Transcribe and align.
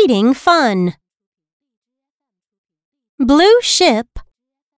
fleeting 0.00 0.32
fun. 0.32 0.94
Blue 3.18 3.60
ship, 3.60 4.06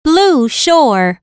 blue 0.04 0.48
shore. 0.50 1.22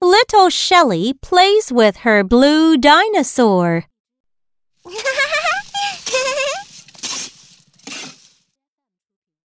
Little 0.00 0.50
Shelley 0.50 1.14
plays 1.20 1.72
with 1.72 1.96
her 2.06 2.22
blue 2.22 2.76
dinosaur. 2.76 3.86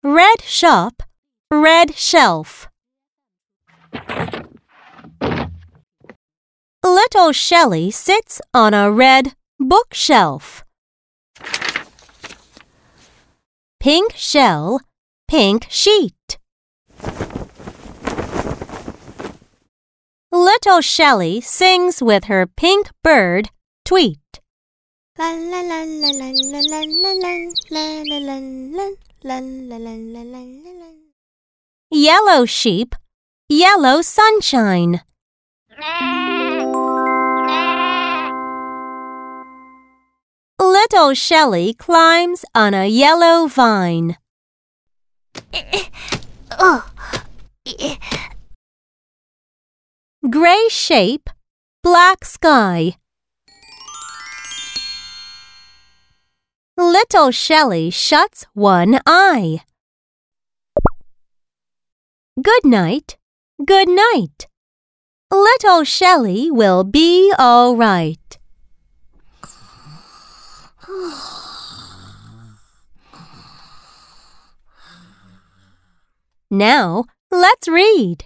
Red 0.03 0.41
shop, 0.41 1.03
red 1.49 1.95
shelf. 1.95 2.67
Little 7.17 7.33
Shelley 7.33 7.89
sits 7.89 8.39
on 8.53 8.75
a 8.75 8.91
red 8.91 9.33
bookshelf. 9.59 10.63
Pink 13.79 14.13
shell, 14.15 14.81
pink 15.27 15.65
sheet. 15.67 16.37
Little 20.31 20.81
Shelley 20.81 21.41
sings 21.41 22.03
with 22.03 22.25
her 22.25 22.45
pink 22.45 22.91
bird, 23.03 23.49
Tweet. 23.83 24.19
La 25.17 25.31
la 25.31 25.61
la 25.61 25.81
la 25.85 26.11
la 26.11 26.29
la 26.29 26.61
la 26.69 26.81
la 26.85 27.09
la 27.09 27.33
la 27.71 28.03
la 28.13 28.37
la 28.37 28.89
la 29.23 29.39
la 29.39 29.77
la 29.79 29.95
la 29.95 30.13
la 30.13 30.21
la. 30.21 30.91
Yellow 31.89 32.45
sheep, 32.45 32.93
yellow 33.49 34.03
sunshine. 34.03 35.01
Little 40.97 41.13
Shelley 41.13 41.75
climbs 41.75 42.43
on 42.55 42.73
a 42.73 42.87
yellow 42.87 43.45
vine. 43.45 44.17
Gray 50.27 50.67
shape, 50.69 51.29
black 51.83 52.25
sky. 52.25 52.95
Little 56.75 57.29
Shelley 57.29 57.91
shuts 57.91 58.47
one 58.55 58.99
eye. 59.05 59.61
Good 62.41 62.65
night, 62.65 63.17
good 63.63 63.87
night. 63.87 64.47
Little 65.29 65.83
Shelley 65.83 66.49
will 66.49 66.83
be 66.83 67.31
all 67.37 67.75
right. 67.75 68.26
Now, 76.49 77.03
let's 77.29 77.67
read. 77.67 78.25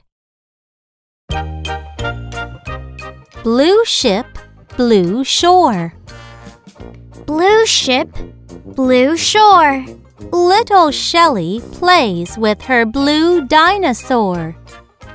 Blue 3.44 3.84
ship, 3.86 4.28
blue 4.78 5.24
shore. 5.24 5.94
Blue 7.26 7.66
ship, 7.66 8.16
blue 8.64 9.18
shore. 9.18 9.86
Little 10.32 10.92
Shelly 10.92 11.62
plays 11.72 12.38
with 12.38 12.62
her 12.64 12.86
blue 12.86 13.48
dinosaur. 13.48 14.56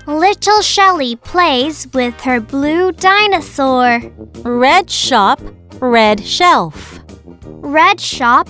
Little 0.07 0.61
Shelly 0.61 1.17
plays 1.17 1.87
with 1.95 2.21
her 2.23 2.41
blue 2.41 2.91
dinosaur. 2.93 4.03
Red 4.43 4.91
shop, 4.91 5.41
red 5.81 6.25
shelf. 6.25 7.06
Red 7.67 8.01
shop, 8.01 8.49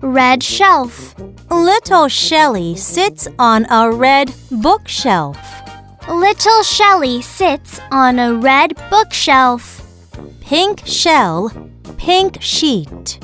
red 0.00 0.42
shelf. 0.42 1.14
Little 1.48 2.08
Shelly 2.08 2.74
sits 2.74 3.28
on 3.38 3.64
a 3.70 3.92
red 3.92 4.34
bookshelf. 4.50 5.38
Little 6.08 6.64
Shelly 6.64 7.22
sits 7.22 7.78
on 7.92 8.18
a 8.18 8.34
red 8.34 8.74
bookshelf. 8.90 9.82
Pink 10.40 10.84
shell, 10.84 11.52
pink 11.96 12.42
sheet. 12.42 13.20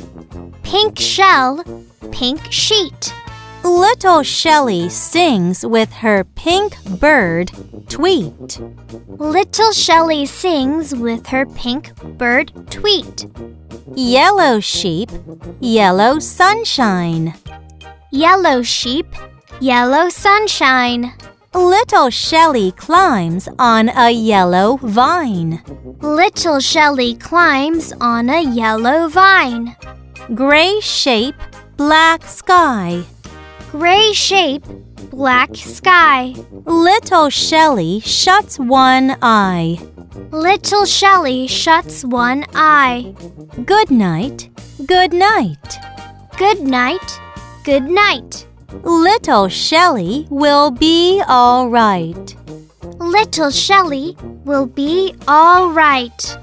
Pink 0.63 0.97
shell, 0.97 1.65
pink 2.13 2.41
sheet. 2.53 3.13
Little 3.65 4.23
Shelley 4.23 4.89
sings 4.89 5.65
with 5.65 5.93
her 5.93 6.25
pink 6.25 6.83
bird, 6.99 7.53
Tweet. 7.89 8.61
Little 9.07 9.73
Shelley 9.73 10.27
sings 10.27 10.95
with 10.95 11.29
her 11.29 11.47
pink 11.47 11.95
bird, 12.19 12.53
Tweet. 12.71 13.27
Yellow 13.95 14.59
sheep, 14.59 15.11
yellow 15.61 16.19
sunshine. 16.19 17.35
Yellow 18.11 18.63
sheep, 18.63 19.07
yellow 19.61 20.09
sunshine. 20.09 21.13
Little 21.55 22.11
Shelley 22.11 22.73
climbs 22.73 23.49
on 23.59 23.91
a 23.91 24.11
yellow 24.11 24.79
vine. 24.79 25.63
Little 26.01 26.59
Shelley 26.59 27.15
climbs 27.15 27.93
on 28.01 28.29
a 28.29 28.43
yellow 28.43 29.09
vine. 29.09 29.77
Gray 30.35 30.81
shape, 30.81 31.37
black 31.77 32.25
sky. 32.25 33.05
Gray 33.73 34.13
shape, 34.13 34.67
black 35.11 35.57
sky. 35.57 36.35
Little 36.67 37.31
Shelly 37.31 38.01
shuts 38.01 38.59
one 38.59 39.17
eye. 39.23 39.79
Little 40.31 40.85
Shelly 40.85 41.47
shuts 41.47 42.05
one 42.05 42.45
eye. 42.55 43.15
Good 43.65 43.91
night, 43.91 44.51
good 44.85 45.15
night. 45.15 45.79
Good 46.37 46.61
night, 46.61 47.21
good 47.65 47.85
night. 47.85 48.47
Little 48.83 49.49
Shelly 49.49 50.27
will 50.29 50.71
be 50.71 51.23
all 51.27 51.71
right. 51.71 52.37
Little 52.99 53.51
Shelly 53.51 54.19
will 54.45 54.67
be 54.67 55.15
all 55.27 55.71
right. 55.71 56.39